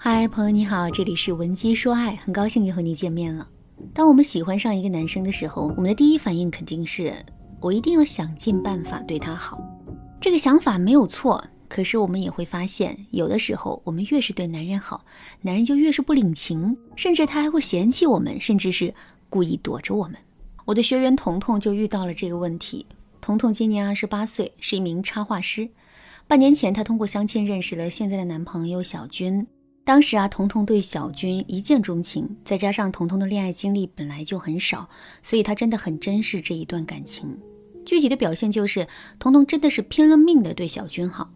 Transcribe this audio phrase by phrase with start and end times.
[0.00, 3.48] 嗨，朋友你好，这里是文姬说爱，很高兴又和你见面了。
[3.92, 7.12] 当我们喜欢上一个男生的时候，我们的第一反应肯定是
[7.60, 9.60] 我一定要想尽办法对他好。
[10.20, 15.04] 这个想法没有错，可是我们也会发现，有的时候我们越是对男人好，
[15.40, 18.94] 男人就越是不领情，甚至他还会嫌弃我们，甚至是
[19.28, 20.16] 故意躲着我们。
[20.64, 22.86] 我的学员彤彤就遇到了这个问题。
[23.20, 25.68] 彤彤今年二十八岁，是一名插画师。
[26.28, 29.44] 半年前，她通过相亲认识了现在的男朋友小军。
[29.88, 34.86] 当时啊，彤彤对小军一见钟情，再加上彤彤的恋爱经历本来就很少，
[35.22, 37.38] 所以她真的很珍视这一段感情。
[37.86, 38.86] 具体的表现就是，
[39.18, 41.30] 彤彤真的是拼了命的对小军好。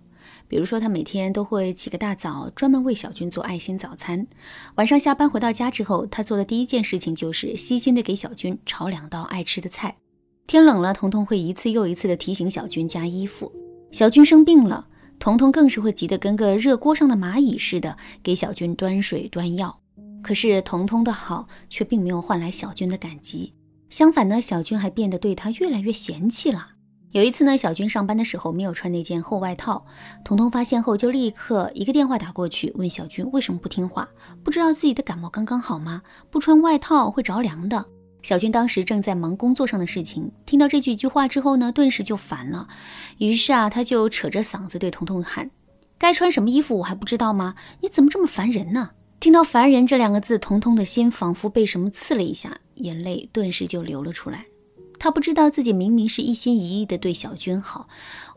[0.48, 4.27] 比如说，她每天都会起个大早，专门为小军做爱心早餐。
[4.75, 9.97] 晚上下班回到家之后，她做的第一件事情就是细心的给小军炒两道爱吃的菜。
[10.47, 13.50] 天冷了，彤彤会一次又一次的提醒小军加衣服。
[13.91, 14.89] 小军生病了。
[15.23, 19.79] 彤彤更是会急得跟个热锅上的蚂蚁似的，给小军端水端药。
[20.21, 23.55] 可是彤彤的好却并没有换来小军的感激，
[23.89, 26.70] 相反呢，小军还变得对他越来越嫌弃了。
[27.12, 29.87] 有一次呢，小军上班的时候没有穿那件厚外套，
[30.25, 34.09] 彤彤发现后就立刻一个电话打过去，问小军为什么不听话，
[34.42, 36.03] 不知道自己的感冒刚刚好吗？
[36.33, 37.86] 不穿外套会着凉的。
[38.23, 42.69] 小军当时正在忙工作上的事情，听到这几句话之后呢，顿时就烦了。
[43.19, 45.51] 于是啊，他就扯着嗓子对彤彤喊
[45.98, 47.56] ：“该穿什么衣服我还不知道吗？
[47.81, 54.47] 你怎么这么烦人呢？”听到“烦人”这两个字，彤彤的心仿佛被什么刺了一下，眼泪顿时就流了出来。
[55.01, 57.89] 他不知道自己明明是一心一意的对小军好，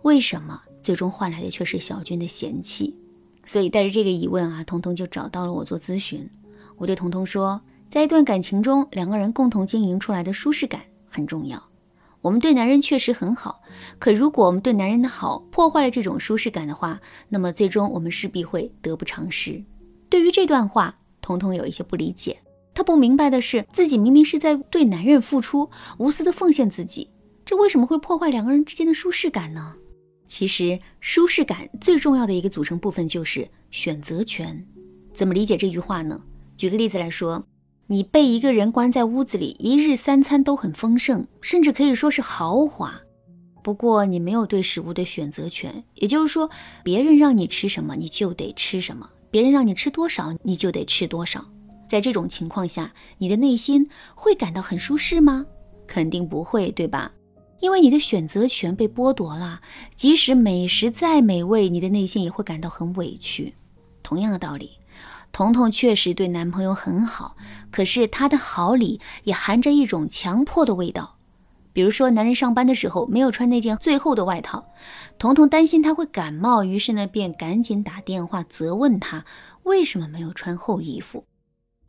[0.02, 2.96] 为什么最终换来的却是小军的嫌弃？
[3.46, 6.28] 所以带着这个疑问啊，彤彤就找到了我做咨询。
[6.78, 7.62] 我对彤彤说。
[7.90, 11.62] 在一段感情中，两个人共同经营出来的舒适感很重要。
[12.22, 13.62] 我们对男人确实很好，
[14.00, 19.64] 可如果我们对男人的好破坏了这种舒适感的话，那么最终我们势必会得不偿失。
[20.10, 22.38] 对于这段话，彤彤有一些不理解。
[22.74, 27.10] 她不明白的是，自己明明是在对男人付出，无私的奉献自己，
[27.46, 29.76] 这为什么会破坏两个人之间的舒适感呢？
[30.26, 34.66] 其实，舒适感最重要的一个组成部分就是选择权。
[35.14, 36.20] 怎么理解这句话呢？
[36.58, 37.46] 举个例子来说。
[37.88, 43.00] 你被一个人关在屋子里，一日三餐都很丰盛，甚至可以说是豪华。
[43.62, 46.50] 不过你没有对食物的选择权，也就是说，
[46.84, 51.46] 别人让你吃什么，你就得吃什么；别人让你吃多少，你就得吃多少。
[51.88, 55.46] 在这种情况下，你的内心会感到很舒适吗？
[55.86, 57.12] 肯定不会，对吧？
[57.60, 59.62] 因为你的选择权被剥夺了，
[59.96, 63.54] 即使美食再美味，你的内心也会感到很委屈。
[64.02, 64.72] 同样的道理。
[65.36, 67.36] 彤彤确实对男朋友很好，
[67.70, 71.18] 可是她的好里也含着一种强迫的味道。
[71.74, 74.66] 比如说，男人上班的时候没有穿那件最厚的外套，
[75.20, 79.26] 彤彤担心他会感冒，于是呢便赶紧打电话责问他
[79.64, 81.26] 为什么没有穿厚衣服。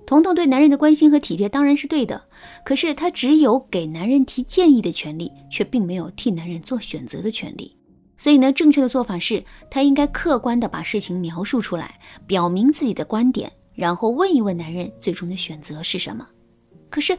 [0.07, 2.27] 彤彤对男人的关心和体贴当然是对的，
[2.65, 7.77] 可是她只有给男人提建议的权利，却并没有替男人做选择的权利。
[8.17, 16.27] 所以呢，正确的做法是，他应该客观的把事情描述出来，表明自己的观点，然后问一问男人最终的选择是什么。
[16.89, 17.19] 可是，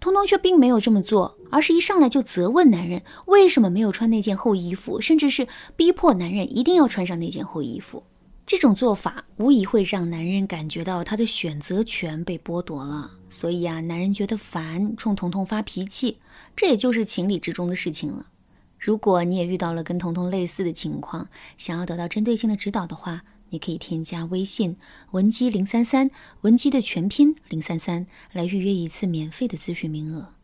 [0.00, 8.02] 彤彤却并没有这么做，而是一上来就责问男人为什么没有穿那件厚衣服，甚至是逼迫男人一定要穿上那件厚衣服。
[8.46, 13.10] 这种做法无疑会让男人感觉到他的选择权被剥夺了。
[13.28, 16.16] 所以啊，男人觉得烦，冲彤彤发脾气，
[16.56, 18.24] 这也就是情理之中的事情了。
[18.78, 24.76] 如果你也遇到了跟彤彤类似的情况，想要得到针对性的指导的话，你可以添加微信
[25.10, 26.10] 文姬零三三，
[26.42, 30.34] 文姬的全拼零三三，来预约一次免费的咨询名额。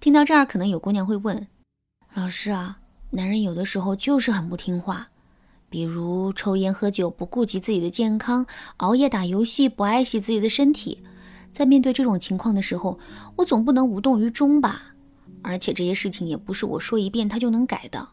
[0.00, 1.46] 听到这儿，可能有姑娘会问，
[2.14, 2.78] 老师啊，
[3.10, 5.08] 男人有的时候就是很不听话，
[5.68, 8.46] 比如抽烟喝酒，不顾及自己的健康，
[8.78, 11.02] 熬夜打游戏，不爱惜自己的身体，
[11.52, 12.98] 在面对这种情况的时候，
[13.36, 14.94] 我总不能无动于衷吧？
[15.42, 18.08] 而且这些事情也不是我说一遍他就能改的，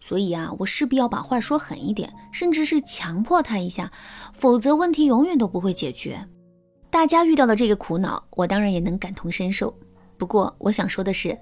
[0.00, 3.90] 所以啊，我势必要把话说狠一点，甚至是强迫他一下，
[4.32, 6.26] 否则问题永远都不会解决。
[6.90, 9.76] 大家遇到的这个苦恼，我当然也能感同身受。
[10.16, 11.38] 不过我想说的是，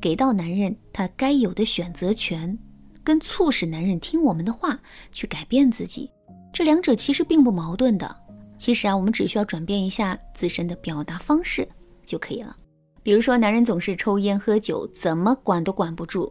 [0.00, 2.58] 给到男人他该有的选择权，
[3.02, 4.78] 跟促使男人听我们的话
[5.10, 6.10] 去改变自己，
[6.52, 8.16] 这两者其实并不矛盾的。
[8.58, 11.66] 其实啊，我们只需要转变一下自身的表达方式
[12.04, 12.54] 就可以了。
[13.08, 16.30] 比如说，男人总是抽烟喝酒，怎么管都管不住。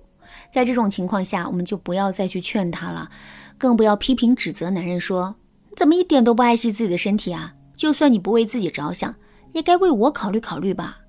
[0.54, 3.10] 在这种情况下，我们就不要再去劝他了，
[3.58, 5.34] 更不要批评指责男人说
[5.76, 7.56] 怎么一点都不爱惜自己的身体啊！
[7.76, 9.16] 就算你不为自己着想，
[9.54, 11.00] 也该为我考虑考虑吧。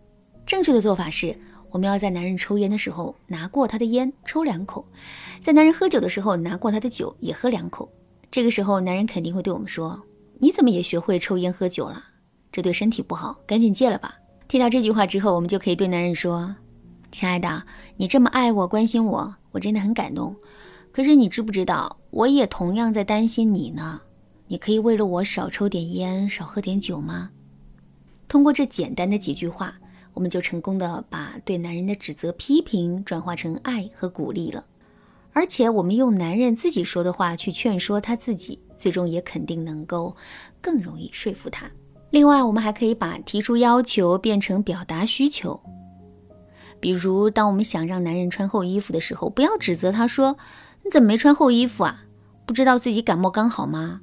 [0.46, 1.38] 正确的做法是，
[1.68, 4.82] 我们要在男人抽烟的时候拿过他的烟抽两口，
[5.42, 7.86] 在男人喝酒的时候拿过他的酒也喝两口。
[8.30, 10.02] 这个时候，男人肯定会对我们说
[10.40, 12.02] ：“你怎么也学会抽烟喝酒了？
[12.50, 14.14] 这对身体不好，赶紧戒了吧。”
[14.48, 16.56] 听到这句话之后，我们就可以对男人说
[17.12, 17.64] ：“亲爱的，
[17.98, 20.34] 你这么爱我、关心我，我真的很感动。
[20.90, 24.00] 可是你知不知道，我也同样在担心你呢？
[24.46, 27.30] 你可以为了我少抽点烟、少喝点酒吗？”
[28.26, 29.78] 通过这简单的几句话，
[30.14, 34.64] 我们就成功的把对男人的指责、批评转化成爱和鼓励了。
[35.34, 40.16] 而且，我们用男人自己说的话去劝说他自己，最终也肯定能够
[40.62, 41.70] 更容易说服他。
[42.10, 45.60] 另外，我们还可以把提出要求变成表达需求。
[46.80, 50.36] 比如，当我们想让男人穿厚衣服的时候，不要指责他说
[50.84, 52.04] ：“你怎么没穿厚衣服啊？
[52.46, 54.00] 不知道自己感冒刚好吗？”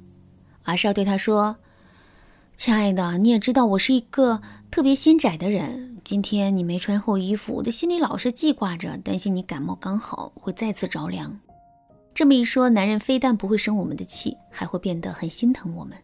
[0.62, 1.56] 而是要对他说
[2.54, 5.96] ：“亲爱的，你也知道我是一个特别心窄的人。
[6.04, 11.40] 今天你没穿厚衣服，我的心里老是记挂着，担心你感冒刚好会再次着凉。”
[12.14, 15.96] 这么一说，男人非但不会生我们的气，还会变得很心疼我们。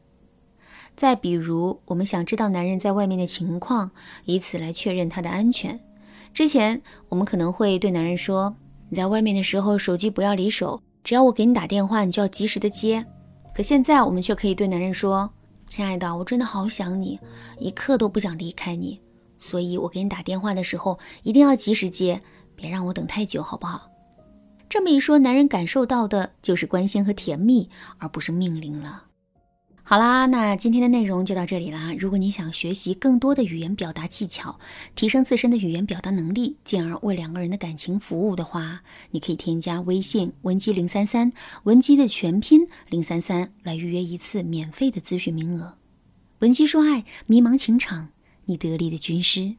[0.97, 3.91] 再比如，我们想知道男人在外面的情况，
[4.25, 5.79] 以此来确认他的安全。
[6.33, 8.55] 之前我们可能会对男人说
[8.89, 13.05] ：“你在外面的时候，手机不要离手，只要我给你打电话，你就要及时的接。”
[13.55, 15.31] 可现在我们却可以对男人说
[15.67, 17.19] ：“亲爱的，我真的好想你，
[17.59, 19.01] 一刻都不想离开你，
[19.39, 22.21] 所以我给你打电话的时候一定要及时接，
[22.55, 23.91] 别让我等太久，好不好？”
[24.71, 27.69] 这么一说，男人感受到的就是关心和甜蜜，
[27.99, 29.05] 而不是命令了。
[29.85, 31.93] 好啦，那今天的内容就到这里啦。
[31.99, 34.59] 如果你想学习更多的语言表达技巧，
[34.95, 41.33] 提升自身的语言表达能力，进而为两个人的感情服务的话，你可以添加微信文姬零三三，
[41.65, 45.77] 文姬的全拼零三三，来预约一次免费的咨询名额。
[46.39, 48.11] 文姬说爱，迷茫情场，
[48.47, 49.57] 你得力的军师。